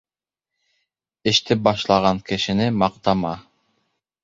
Эште 1.33 1.57
башлаған 1.69 2.23
кешене 2.33 2.69
маҡтама 2.85 3.37